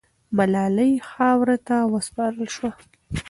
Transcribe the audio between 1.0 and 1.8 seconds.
خاورو ته